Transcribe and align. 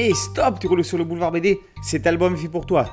Et 0.00 0.12
stop, 0.12 0.58
tu 0.58 0.66
roules 0.66 0.84
sur 0.84 0.98
le 0.98 1.04
boulevard 1.04 1.30
BD, 1.30 1.60
cet 1.80 2.04
album 2.08 2.34
est 2.34 2.38
fait 2.38 2.48
pour 2.48 2.66
toi. 2.66 2.86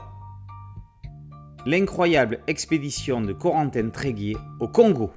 L'incroyable 1.65 2.42
expédition 2.46 3.21
de 3.21 3.33
Corentin 3.33 3.89
Tréguier 3.89 4.38
au 4.60 4.67
Congo. 4.67 5.12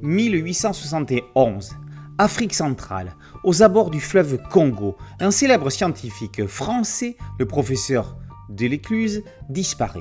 1871, 0.00 1.76
Afrique 2.16 2.54
centrale, 2.54 3.14
aux 3.44 3.62
abords 3.62 3.90
du 3.90 4.00
fleuve 4.00 4.38
Congo, 4.50 4.96
un 5.20 5.30
célèbre 5.30 5.68
scientifique 5.68 6.46
français, 6.46 7.18
le 7.38 7.44
professeur 7.44 8.16
Delécluse, 8.48 9.22
disparaît. 9.50 10.00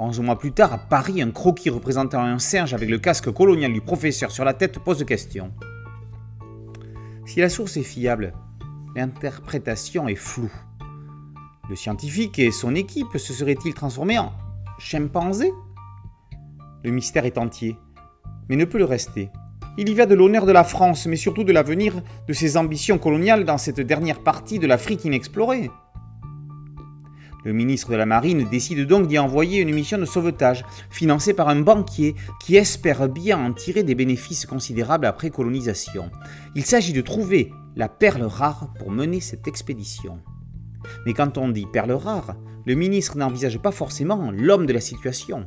Onze 0.00 0.18
mois 0.18 0.40
plus 0.40 0.52
tard, 0.52 0.72
à 0.72 0.78
Paris, 0.78 1.22
un 1.22 1.30
croquis 1.30 1.70
représentant 1.70 2.20
un 2.20 2.40
singe 2.40 2.74
avec 2.74 2.90
le 2.90 2.98
casque 2.98 3.30
colonial 3.32 3.72
du 3.72 3.80
professeur 3.80 4.32
sur 4.32 4.44
la 4.44 4.54
tête 4.54 4.80
pose 4.80 5.04
question. 5.04 5.52
Si 7.26 7.40
la 7.40 7.48
source 7.48 7.76
est 7.76 7.82
fiable, 7.82 8.34
l'interprétation 8.94 10.06
est 10.06 10.14
floue. 10.14 10.52
Le 11.68 11.74
scientifique 11.74 12.38
et 12.38 12.52
son 12.52 12.76
équipe 12.76 13.18
se 13.18 13.32
seraient-ils 13.32 13.74
transformés 13.74 14.16
en 14.18 14.32
chimpanzés? 14.78 15.52
Le 16.84 16.92
mystère 16.92 17.26
est 17.26 17.36
entier, 17.36 17.76
mais 18.48 18.54
ne 18.54 18.64
peut 18.64 18.78
le 18.78 18.84
rester. 18.84 19.30
Il 19.76 19.88
y 19.88 19.94
va 19.94 20.06
de 20.06 20.14
l'honneur 20.14 20.46
de 20.46 20.52
la 20.52 20.62
France, 20.62 21.06
mais 21.06 21.16
surtout 21.16 21.42
de 21.42 21.52
l'avenir 21.52 22.00
de 22.28 22.32
ses 22.32 22.56
ambitions 22.56 22.96
coloniales 22.96 23.44
dans 23.44 23.58
cette 23.58 23.80
dernière 23.80 24.22
partie 24.22 24.60
de 24.60 24.68
l'Afrique 24.68 25.04
inexplorée. 25.04 25.68
Le 27.46 27.52
ministre 27.52 27.92
de 27.92 27.96
la 27.96 28.06
Marine 28.06 28.48
décide 28.50 28.88
donc 28.88 29.06
d'y 29.06 29.20
envoyer 29.20 29.60
une 29.60 29.72
mission 29.72 29.98
de 29.98 30.04
sauvetage, 30.04 30.64
financée 30.90 31.32
par 31.32 31.48
un 31.48 31.60
banquier 31.60 32.16
qui 32.40 32.56
espère 32.56 33.08
bien 33.08 33.38
en 33.38 33.52
tirer 33.52 33.84
des 33.84 33.94
bénéfices 33.94 34.46
considérables 34.46 35.06
après 35.06 35.30
colonisation. 35.30 36.10
Il 36.56 36.64
s'agit 36.64 36.92
de 36.92 37.02
trouver 37.02 37.52
la 37.76 37.88
perle 37.88 38.24
rare 38.24 38.72
pour 38.80 38.90
mener 38.90 39.20
cette 39.20 39.46
expédition. 39.46 40.18
Mais 41.06 41.12
quand 41.12 41.38
on 41.38 41.48
dit 41.48 41.66
perle 41.72 41.92
rare, 41.92 42.34
le 42.64 42.74
ministre 42.74 43.16
n'envisage 43.16 43.60
pas 43.60 43.70
forcément 43.70 44.32
l'homme 44.32 44.66
de 44.66 44.72
la 44.72 44.80
situation. 44.80 45.46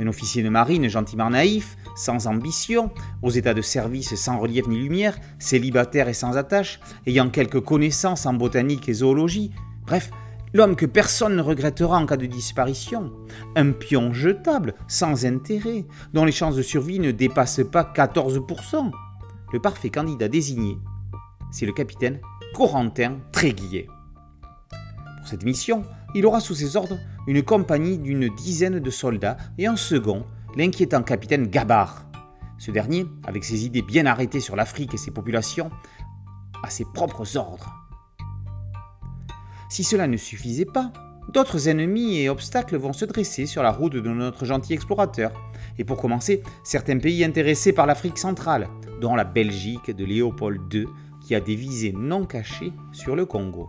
Un 0.00 0.08
officier 0.08 0.42
de 0.42 0.50
marine 0.50 0.88
gentiment 0.88 1.30
naïf, 1.30 1.78
sans 1.96 2.26
ambition, 2.26 2.90
aux 3.22 3.30
états 3.30 3.54
de 3.54 3.62
service 3.62 4.14
sans 4.14 4.38
relief 4.38 4.68
ni 4.68 4.78
lumière, 4.78 5.18
célibataire 5.38 6.10
et 6.10 6.12
sans 6.12 6.36
attache, 6.36 6.80
ayant 7.06 7.30
quelques 7.30 7.60
connaissances 7.60 8.26
en 8.26 8.34
botanique 8.34 8.90
et 8.90 8.92
zoologie, 8.92 9.52
bref, 9.86 10.10
L'homme 10.54 10.76
que 10.76 10.86
personne 10.86 11.36
ne 11.36 11.42
regrettera 11.42 11.98
en 11.98 12.06
cas 12.06 12.16
de 12.16 12.26
disparition. 12.26 13.12
Un 13.56 13.72
pion 13.72 14.12
jetable, 14.12 14.74
sans 14.86 15.26
intérêt, 15.26 15.86
dont 16.14 16.24
les 16.24 16.32
chances 16.32 16.56
de 16.56 16.62
survie 16.62 17.00
ne 17.00 17.10
dépassent 17.10 17.60
pas 17.70 17.92
14%. 17.94 18.90
Le 19.52 19.60
parfait 19.60 19.90
candidat 19.90 20.28
désigné, 20.28 20.78
c'est 21.50 21.66
le 21.66 21.72
capitaine 21.72 22.20
Corentin 22.54 23.18
Tréguier. 23.32 23.88
Pour 25.18 25.28
cette 25.28 25.44
mission, 25.44 25.84
il 26.14 26.24
aura 26.26 26.40
sous 26.40 26.54
ses 26.54 26.76
ordres 26.76 26.98
une 27.26 27.42
compagnie 27.42 27.98
d'une 27.98 28.34
dizaine 28.34 28.78
de 28.78 28.90
soldats 28.90 29.36
et 29.58 29.66
un 29.66 29.76
second, 29.76 30.24
l'inquiétant 30.56 31.02
capitaine 31.02 31.46
Gabard. 31.46 32.06
Ce 32.58 32.70
dernier, 32.70 33.06
avec 33.26 33.44
ses 33.44 33.64
idées 33.64 33.82
bien 33.82 34.06
arrêtées 34.06 34.40
sur 34.40 34.56
l'Afrique 34.56 34.94
et 34.94 34.98
ses 34.98 35.10
populations, 35.10 35.70
a 36.62 36.70
ses 36.70 36.84
propres 36.84 37.36
ordres. 37.36 37.77
Si 39.68 39.84
cela 39.84 40.06
ne 40.06 40.16
suffisait 40.16 40.64
pas, 40.64 40.92
d'autres 41.32 41.68
ennemis 41.68 42.18
et 42.18 42.28
obstacles 42.28 42.76
vont 42.76 42.94
se 42.94 43.04
dresser 43.04 43.46
sur 43.46 43.62
la 43.62 43.70
route 43.70 43.92
de 43.92 44.00
notre 44.00 44.44
gentil 44.44 44.72
explorateur. 44.72 45.32
Et 45.78 45.84
pour 45.84 46.00
commencer, 46.00 46.42
certains 46.64 46.98
pays 46.98 47.22
intéressés 47.22 47.72
par 47.72 47.86
l'Afrique 47.86 48.18
centrale, 48.18 48.68
dont 49.00 49.14
la 49.14 49.24
Belgique 49.24 49.90
de 49.90 50.04
Léopold 50.04 50.72
II, 50.72 50.86
qui 51.20 51.34
a 51.34 51.40
des 51.40 51.54
visées 51.54 51.92
non 51.92 52.24
cachées 52.24 52.72
sur 52.92 53.14
le 53.14 53.26
Congo. 53.26 53.68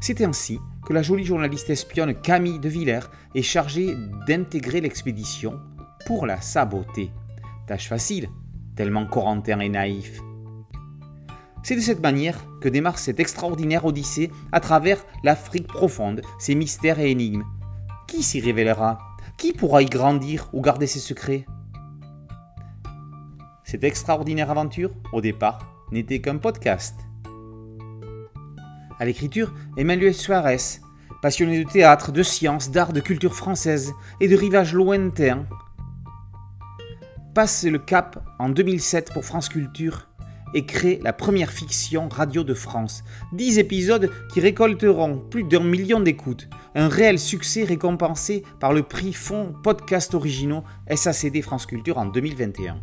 C'est 0.00 0.22
ainsi 0.22 0.58
que 0.86 0.94
la 0.94 1.02
jolie 1.02 1.26
journaliste 1.26 1.68
espionne 1.68 2.14
Camille 2.14 2.58
de 2.58 2.70
Villers 2.70 3.10
est 3.34 3.42
chargée 3.42 3.94
d'intégrer 4.26 4.80
l'expédition 4.80 5.60
pour 6.06 6.24
la 6.24 6.40
saboter. 6.40 7.12
Tâche 7.66 7.88
facile, 7.88 8.30
tellement 8.74 9.04
Corentin 9.04 9.60
est 9.60 9.68
naïf. 9.68 10.22
C'est 11.62 11.76
de 11.76 11.80
cette 11.80 12.00
manière 12.00 12.46
que 12.60 12.68
démarre 12.68 12.98
cette 12.98 13.20
extraordinaire 13.20 13.84
odyssée 13.84 14.30
à 14.50 14.60
travers 14.60 15.04
l'Afrique 15.22 15.66
profonde, 15.66 16.22
ses 16.38 16.54
mystères 16.54 16.98
et 16.98 17.10
énigmes. 17.10 17.44
Qui 18.06 18.22
s'y 18.22 18.40
révélera? 18.40 18.98
Qui 19.36 19.52
pourra 19.52 19.82
y 19.82 19.86
grandir 19.86 20.48
ou 20.52 20.62
garder 20.62 20.86
ses 20.86 20.98
secrets? 20.98 21.46
Cette 23.64 23.84
extraordinaire 23.84 24.50
aventure, 24.50 24.90
au 25.12 25.20
départ, 25.20 25.58
n'était 25.92 26.20
qu'un 26.20 26.38
podcast. 26.38 26.94
À 28.98 29.04
l'écriture, 29.04 29.54
Emmanuel 29.76 30.14
Suarez, 30.14 30.80
passionné 31.22 31.62
de 31.62 31.70
théâtre, 31.70 32.10
de 32.10 32.22
sciences, 32.22 32.70
d'art, 32.70 32.92
de 32.92 33.00
culture 33.00 33.34
française 33.34 33.92
et 34.20 34.28
de 34.28 34.36
rivages 34.36 34.74
lointains, 34.74 35.46
passe 37.34 37.64
le 37.64 37.78
cap 37.78 38.24
en 38.38 38.48
2007 38.48 39.12
pour 39.12 39.24
France 39.24 39.48
Culture 39.48 40.09
et 40.54 40.64
crée 40.66 41.00
la 41.02 41.12
première 41.12 41.50
fiction 41.50 42.08
radio 42.08 42.44
de 42.44 42.54
France. 42.54 43.04
10 43.32 43.58
épisodes 43.58 44.10
qui 44.32 44.40
récolteront 44.40 45.18
plus 45.18 45.44
d'un 45.44 45.60
million 45.60 46.00
d'écoutes. 46.00 46.48
Un 46.74 46.88
réel 46.88 47.18
succès 47.18 47.64
récompensé 47.64 48.42
par 48.60 48.72
le 48.72 48.82
prix 48.82 49.12
Fonds 49.12 49.54
Podcast 49.62 50.14
Originaux 50.14 50.64
SACD 50.94 51.42
France 51.42 51.66
Culture 51.66 51.98
en 51.98 52.06
2021. 52.06 52.80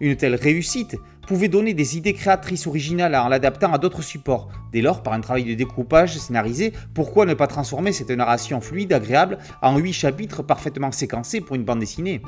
Une 0.00 0.16
telle 0.16 0.34
réussite 0.34 0.96
pouvait 1.26 1.48
donner 1.48 1.74
des 1.74 1.96
idées 1.96 2.12
créatrices 2.12 2.66
originales 2.66 3.14
en 3.14 3.28
l'adaptant 3.28 3.72
à 3.72 3.78
d'autres 3.78 4.02
supports. 4.02 4.48
Dès 4.72 4.82
lors, 4.82 5.02
par 5.02 5.14
un 5.14 5.20
travail 5.20 5.44
de 5.44 5.54
découpage 5.54 6.18
scénarisé, 6.18 6.72
pourquoi 6.94 7.26
ne 7.26 7.34
pas 7.34 7.46
transformer 7.46 7.92
cette 7.92 8.10
narration 8.10 8.60
fluide, 8.60 8.92
agréable, 8.92 9.38
en 9.62 9.76
8 9.76 9.92
chapitres 9.92 10.42
parfaitement 10.42 10.92
séquencés 10.92 11.40
pour 11.40 11.56
une 11.56 11.64
bande 11.64 11.80
dessinée? 11.80 12.22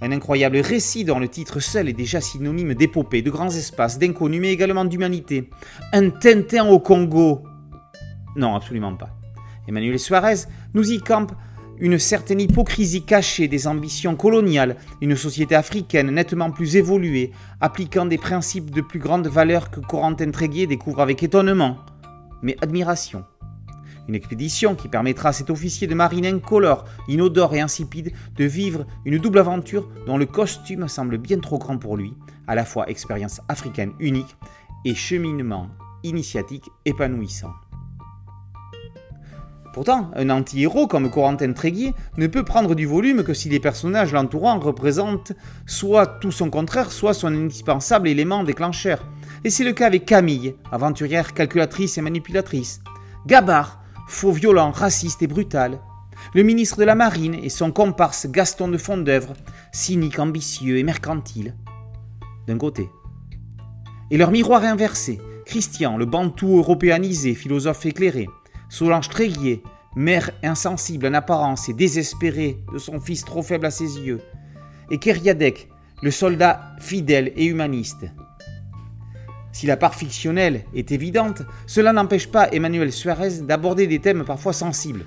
Un 0.00 0.12
incroyable 0.12 0.58
récit 0.58 1.04
dont 1.04 1.18
le 1.18 1.28
titre 1.28 1.60
seul 1.60 1.88
est 1.88 1.92
déjà 1.92 2.20
synonyme 2.20 2.74
d'épopée, 2.74 3.22
de 3.22 3.30
grands 3.30 3.50
espaces, 3.50 3.98
d'inconnus, 3.98 4.40
mais 4.40 4.52
également 4.52 4.84
d'humanité. 4.84 5.50
Un 5.92 6.10
Tintin 6.10 6.68
au 6.68 6.78
Congo 6.78 7.42
Non, 8.36 8.54
absolument 8.54 8.94
pas. 8.94 9.10
Emmanuel 9.66 9.98
Suarez 9.98 10.46
nous 10.74 10.90
y 10.90 11.00
campe 11.00 11.32
une 11.80 11.98
certaine 11.98 12.40
hypocrisie 12.40 13.04
cachée 13.04 13.48
des 13.48 13.66
ambitions 13.66 14.16
coloniales, 14.16 14.76
une 15.00 15.16
société 15.16 15.54
africaine 15.54 16.10
nettement 16.10 16.50
plus 16.50 16.76
évoluée, 16.76 17.32
appliquant 17.60 18.06
des 18.06 18.18
principes 18.18 18.70
de 18.70 18.80
plus 18.80 18.98
grande 18.98 19.28
valeur 19.28 19.70
que 19.70 19.80
Corentin 19.80 20.30
Tréguier 20.30 20.66
découvre 20.66 21.00
avec 21.00 21.22
étonnement, 21.22 21.78
mais 22.42 22.56
admiration. 22.60 23.24
Une 24.08 24.14
expédition 24.14 24.74
qui 24.74 24.88
permettra 24.88 25.28
à 25.28 25.32
cet 25.32 25.50
officier 25.50 25.86
de 25.86 25.94
marine 25.94 26.24
incolore, 26.24 26.86
inodore 27.08 27.54
et 27.54 27.60
insipide 27.60 28.12
de 28.36 28.44
vivre 28.44 28.86
une 29.04 29.18
double 29.18 29.38
aventure 29.38 29.88
dont 30.06 30.16
le 30.16 30.24
costume 30.24 30.88
semble 30.88 31.18
bien 31.18 31.40
trop 31.40 31.58
grand 31.58 31.76
pour 31.76 31.96
lui, 31.96 32.14
à 32.46 32.54
la 32.54 32.64
fois 32.64 32.88
expérience 32.88 33.42
africaine 33.48 33.92
unique 34.00 34.36
et 34.86 34.94
cheminement 34.94 35.68
initiatique 36.02 36.70
épanouissant. 36.86 37.52
Pourtant, 39.74 40.10
un 40.16 40.30
anti-héros 40.30 40.86
comme 40.86 41.10
Corentin 41.10 41.52
Tréguier 41.52 41.94
ne 42.16 42.26
peut 42.26 42.44
prendre 42.44 42.74
du 42.74 42.86
volume 42.86 43.22
que 43.22 43.34
si 43.34 43.50
les 43.50 43.60
personnages 43.60 44.12
l'entourant 44.12 44.58
représentent 44.58 45.34
soit 45.66 46.06
tout 46.06 46.32
son 46.32 46.48
contraire, 46.48 46.90
soit 46.90 47.14
son 47.14 47.28
indispensable 47.28 48.08
élément 48.08 48.42
déclencheur. 48.42 49.06
Et 49.44 49.50
c'est 49.50 49.64
le 49.64 49.74
cas 49.74 49.86
avec 49.86 50.06
Camille, 50.06 50.56
aventurière 50.72 51.34
calculatrice 51.34 51.98
et 51.98 52.00
manipulatrice. 52.00 52.80
Gabard, 53.26 53.77
faux 54.08 54.32
violent, 54.32 54.72
raciste 54.72 55.22
et 55.22 55.26
brutal. 55.26 55.78
Le 56.34 56.42
ministre 56.42 56.78
de 56.78 56.84
la 56.84 56.96
Marine 56.96 57.34
et 57.34 57.48
son 57.48 57.70
comparse 57.70 58.26
Gaston 58.26 58.68
de 58.68 58.78
Fondœuvre, 58.78 59.34
cynique, 59.72 60.18
ambitieux 60.18 60.78
et 60.78 60.82
mercantile. 60.82 61.54
D'un 62.46 62.58
côté. 62.58 62.90
Et 64.10 64.16
leur 64.16 64.30
miroir 64.30 64.64
inversé, 64.64 65.20
Christian, 65.44 65.96
le 65.96 66.06
bantou 66.06 66.58
européanisé, 66.58 67.34
philosophe 67.34 67.86
éclairé, 67.86 68.28
Solange 68.68 69.08
Tréguier, 69.08 69.62
mère 69.96 70.30
insensible 70.42 71.06
en 71.06 71.14
apparence 71.14 71.68
et 71.68 71.74
désespérée 71.74 72.58
de 72.72 72.78
son 72.78 73.00
fils 73.00 73.24
trop 73.24 73.42
faible 73.42 73.66
à 73.66 73.70
ses 73.70 73.98
yeux, 73.98 74.20
et 74.90 74.98
Keriadec, 74.98 75.68
le 76.02 76.10
soldat 76.10 76.76
fidèle 76.80 77.32
et 77.36 77.46
humaniste. 77.46 78.06
Si 79.52 79.66
la 79.66 79.76
part 79.76 79.94
fictionnelle 79.94 80.64
est 80.74 80.92
évidente, 80.92 81.42
cela 81.66 81.92
n'empêche 81.92 82.28
pas 82.28 82.48
Emmanuel 82.52 82.92
Suarez 82.92 83.40
d'aborder 83.40 83.86
des 83.86 83.98
thèmes 83.98 84.24
parfois 84.24 84.52
sensibles. 84.52 85.06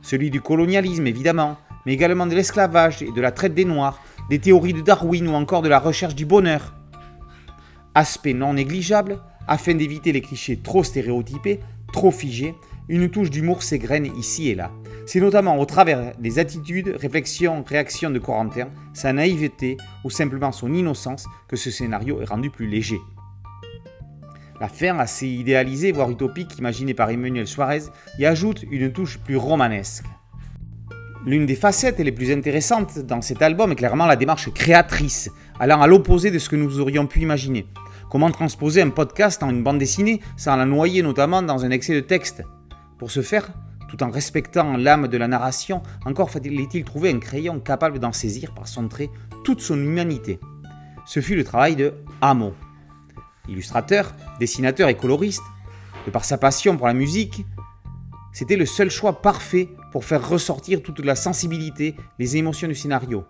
Celui 0.00 0.30
du 0.30 0.40
colonialisme 0.40 1.06
évidemment, 1.06 1.58
mais 1.86 1.92
également 1.92 2.26
de 2.26 2.34
l'esclavage 2.34 3.02
et 3.02 3.12
de 3.12 3.20
la 3.20 3.32
traite 3.32 3.54
des 3.54 3.64
Noirs, 3.64 4.00
des 4.30 4.38
théories 4.38 4.72
de 4.72 4.80
Darwin 4.80 5.28
ou 5.28 5.34
encore 5.34 5.62
de 5.62 5.68
la 5.68 5.78
recherche 5.78 6.14
du 6.14 6.26
bonheur. 6.26 6.74
Aspect 7.94 8.34
non 8.34 8.54
négligeable, 8.54 9.18
afin 9.46 9.74
d'éviter 9.74 10.12
les 10.12 10.22
clichés 10.22 10.58
trop 10.58 10.82
stéréotypés, 10.82 11.60
trop 11.92 12.10
figés, 12.10 12.54
une 12.88 13.10
touche 13.10 13.30
d'humour 13.30 13.62
s'égrène 13.62 14.06
ici 14.16 14.48
et 14.48 14.54
là. 14.54 14.70
C'est 15.06 15.20
notamment 15.20 15.58
au 15.58 15.66
travers 15.66 16.16
des 16.18 16.38
attitudes, 16.38 16.96
réflexions, 16.98 17.64
réactions 17.66 18.10
de 18.10 18.18
Corentin, 18.18 18.68
sa 18.92 19.12
naïveté 19.12 19.76
ou 20.04 20.10
simplement 20.10 20.52
son 20.52 20.72
innocence 20.72 21.26
que 21.48 21.56
ce 21.56 21.70
scénario 21.70 22.20
est 22.20 22.26
rendu 22.26 22.50
plus 22.50 22.66
léger. 22.66 22.98
La 24.62 24.68
fin 24.68 24.96
assez 25.00 25.26
idéalisée, 25.26 25.90
voire 25.90 26.08
utopique, 26.08 26.56
imaginée 26.56 26.94
par 26.94 27.10
Emmanuel 27.10 27.48
Suarez, 27.48 27.82
y 28.16 28.26
ajoute 28.26 28.64
une 28.70 28.92
touche 28.92 29.18
plus 29.18 29.36
romanesque. 29.36 30.04
L'une 31.26 31.46
des 31.46 31.56
facettes 31.56 31.98
les 31.98 32.12
plus 32.12 32.30
intéressantes 32.30 33.00
dans 33.00 33.22
cet 33.22 33.42
album 33.42 33.72
est 33.72 33.74
clairement 33.74 34.06
la 34.06 34.14
démarche 34.14 34.52
créatrice, 34.52 35.32
allant 35.58 35.82
à 35.82 35.88
l'opposé 35.88 36.30
de 36.30 36.38
ce 36.38 36.48
que 36.48 36.54
nous 36.54 36.78
aurions 36.78 37.08
pu 37.08 37.22
imaginer. 37.22 37.66
Comment 38.08 38.30
transposer 38.30 38.82
un 38.82 38.90
podcast 38.90 39.42
en 39.42 39.50
une 39.50 39.64
bande 39.64 39.78
dessinée 39.78 40.20
sans 40.36 40.54
la 40.54 40.64
noyer 40.64 41.02
notamment 41.02 41.42
dans 41.42 41.64
un 41.64 41.70
excès 41.72 41.96
de 41.96 42.00
texte? 42.06 42.44
Pour 42.98 43.10
ce 43.10 43.20
faire, 43.20 43.50
tout 43.90 44.00
en 44.04 44.10
respectant 44.10 44.76
l'âme 44.76 45.08
de 45.08 45.18
la 45.18 45.26
narration, 45.26 45.82
encore 46.06 46.30
fallait-il 46.30 46.84
trouver 46.84 47.10
un 47.10 47.18
crayon 47.18 47.58
capable 47.58 47.98
d'en 47.98 48.12
saisir 48.12 48.54
par 48.54 48.68
son 48.68 48.86
trait 48.86 49.10
toute 49.42 49.60
son 49.60 49.74
humanité. 49.74 50.38
Ce 51.04 51.18
fut 51.18 51.34
le 51.34 51.42
travail 51.42 51.74
de 51.74 51.94
Amo. 52.20 52.54
Illustrateur, 53.48 54.14
dessinateur 54.42 54.88
et 54.88 54.96
coloriste, 54.96 55.44
de 56.04 56.10
par 56.10 56.24
sa 56.24 56.36
passion 56.36 56.76
pour 56.76 56.88
la 56.88 56.94
musique, 56.94 57.46
c'était 58.32 58.56
le 58.56 58.66
seul 58.66 58.90
choix 58.90 59.22
parfait 59.22 59.68
pour 59.92 60.04
faire 60.04 60.28
ressortir 60.28 60.82
toute 60.82 60.98
la 60.98 61.14
sensibilité, 61.14 61.94
les 62.18 62.36
émotions 62.36 62.66
du 62.66 62.74
scénario. 62.74 63.24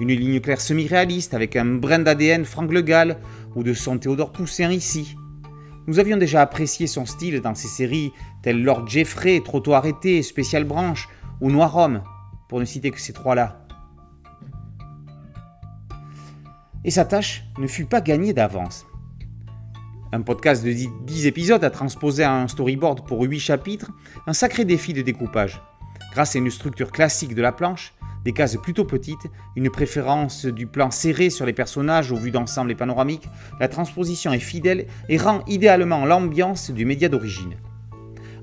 Une 0.00 0.08
ligne 0.08 0.40
claire 0.40 0.60
semi-réaliste 0.60 1.34
avec 1.34 1.54
un 1.54 1.66
brin 1.66 2.00
d'ADN 2.00 2.44
Frank 2.44 2.72
Le 2.72 2.82
Gall 2.82 3.18
ou 3.54 3.62
de 3.62 3.72
son 3.74 3.96
Théodore 3.98 4.32
Poussin 4.32 4.72
ici. 4.72 5.14
Nous 5.86 6.00
avions 6.00 6.16
déjà 6.16 6.42
apprécié 6.42 6.88
son 6.88 7.06
style 7.06 7.40
dans 7.40 7.54
ses 7.54 7.68
séries 7.68 8.10
telles 8.42 8.60
Lord 8.60 8.88
Jeffrey, 8.88 9.40
Trotto 9.44 9.72
arrêté, 9.72 10.24
Spécial 10.24 10.64
Branche 10.64 11.08
ou 11.40 11.48
Noir 11.52 11.76
Homme, 11.76 12.02
pour 12.48 12.58
ne 12.58 12.64
citer 12.64 12.90
que 12.90 13.00
ces 13.00 13.12
trois-là. 13.12 13.64
Et 16.84 16.90
sa 16.90 17.04
tâche 17.04 17.44
ne 17.58 17.68
fut 17.68 17.86
pas 17.86 18.00
gagnée 18.00 18.32
d'avance. 18.32 18.84
Un 20.10 20.22
podcast 20.22 20.64
de 20.64 20.72
10 20.72 21.26
épisodes 21.26 21.62
a 21.62 21.68
transposé 21.68 22.24
à 22.24 22.32
un 22.32 22.48
storyboard 22.48 23.06
pour 23.06 23.20
8 23.20 23.40
chapitres 23.40 23.90
un 24.26 24.32
sacré 24.32 24.64
défi 24.64 24.94
de 24.94 25.02
découpage. 25.02 25.60
Grâce 26.12 26.34
à 26.34 26.38
une 26.38 26.50
structure 26.50 26.92
classique 26.92 27.34
de 27.34 27.42
la 27.42 27.52
planche, 27.52 27.92
des 28.24 28.32
cases 28.32 28.56
plutôt 28.56 28.86
petites, 28.86 29.28
une 29.54 29.68
préférence 29.68 30.46
du 30.46 30.66
plan 30.66 30.90
serré 30.90 31.28
sur 31.28 31.44
les 31.44 31.52
personnages 31.52 32.10
au 32.10 32.16
vu 32.16 32.30
d'ensemble 32.30 32.70
et 32.70 32.74
panoramique, 32.74 33.28
la 33.60 33.68
transposition 33.68 34.32
est 34.32 34.38
fidèle 34.38 34.86
et 35.10 35.18
rend 35.18 35.44
idéalement 35.46 36.06
l'ambiance 36.06 36.70
du 36.70 36.86
média 36.86 37.10
d'origine. 37.10 37.56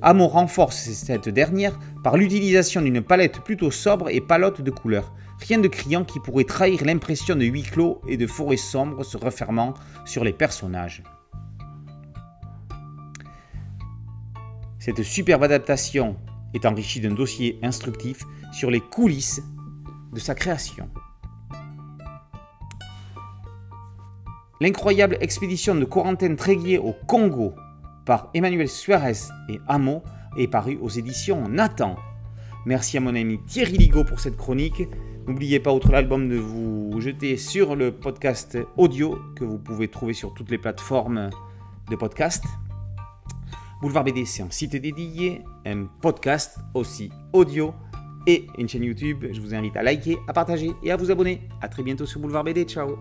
Amo 0.04 0.28
renforce 0.28 0.92
cette 0.92 1.30
dernière 1.30 1.80
par 2.04 2.16
l'utilisation 2.16 2.84
d'une 2.84 3.02
palette 3.02 3.40
plutôt 3.40 3.72
sobre 3.72 4.10
et 4.10 4.22
palote 4.22 4.62
de 4.62 4.70
couleurs, 4.70 5.16
rien 5.40 5.58
de 5.58 5.68
criant 5.68 6.04
qui 6.04 6.20
pourrait 6.20 6.44
trahir 6.44 6.86
l'impression 6.86 7.36
de 7.36 7.46
huis 7.46 7.64
clos 7.64 8.02
et 8.08 8.18
de 8.18 8.28
forêt 8.28 8.58
sombre 8.58 9.04
se 9.04 9.18
refermant 9.18 9.74
sur 10.06 10.24
les 10.24 10.34
personnages. 10.34 11.02
Cette 14.86 15.02
superbe 15.02 15.42
adaptation 15.42 16.16
est 16.54 16.64
enrichie 16.64 17.02
d'un 17.02 17.16
dossier 17.16 17.58
instructif 17.64 18.22
sur 18.52 18.70
les 18.70 18.82
coulisses 18.82 19.42
de 20.14 20.20
sa 20.20 20.36
création. 20.36 20.88
L'incroyable 24.62 25.18
expédition 25.22 25.74
de 25.74 25.86
Corentin 25.86 26.36
Tréguier 26.36 26.78
au 26.78 26.94
Congo 27.08 27.56
par 28.06 28.30
Emmanuel 28.36 28.70
Suarez 28.70 29.18
et 29.50 29.60
Amo 29.68 30.04
est 30.38 30.48
paru 30.48 30.78
aux 30.80 30.90
éditions 30.90 31.50
Nathan. 31.50 31.96
Merci 32.68 32.98
à 32.98 33.00
mon 33.00 33.16
ami 33.16 33.40
Thierry 33.48 33.80
Ligo 33.80 34.04
pour 34.04 34.20
cette 34.20 34.38
chronique. 34.38 34.84
N'oubliez 35.26 35.60
pas, 35.60 35.74
outre 35.74 35.92
l'album, 35.92 36.30
de 36.30 36.36
vous 36.36 37.02
jeter 37.02 37.38
sur 37.38 37.76
le 37.76 37.92
podcast 37.92 38.56
audio 38.78 39.18
que 39.36 39.46
vous 39.46 39.58
pouvez 39.58 39.88
trouver 39.88 40.14
sur 40.14 40.36
toutes 40.36 40.52
les 40.52 40.60
plateformes 40.60 41.32
de 41.90 41.96
podcast. 41.96 42.44
Boulevard 43.86 44.04
BD, 44.04 44.26
c'est 44.26 44.42
un 44.42 44.50
site 44.50 44.76
dédié, 44.76 45.44
un 45.64 45.86
podcast 46.02 46.58
aussi 46.74 47.12
audio 47.34 47.72
et 48.26 48.48
une 48.58 48.68
chaîne 48.68 48.84
YouTube. 48.84 49.28
Je 49.32 49.40
vous 49.40 49.54
invite 49.54 49.78
à 49.78 49.84
liker, 49.84 50.18
à 50.28 50.34
partager 50.34 50.72
et 50.82 50.92
à 50.92 50.98
vous 50.98 51.12
abonner. 51.12 51.48
A 51.62 51.68
très 51.68 51.84
bientôt 51.84 52.08
sur 52.08 52.20
Boulevard 52.20 52.44
BD. 52.44 52.64
Ciao 52.64 52.98